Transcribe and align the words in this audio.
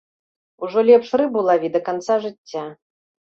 Ужо 0.63 0.79
лепш 0.87 1.11
рыбу 1.21 1.43
лаві 1.49 1.69
да 1.75 1.81
канца 1.91 2.17
жыцця. 2.25 2.65